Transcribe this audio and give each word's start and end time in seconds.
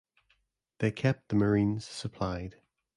They 0.79 0.89
kept 0.91 1.29
the 1.29 1.35
marines 1.35 1.85
supplied. 1.85 2.55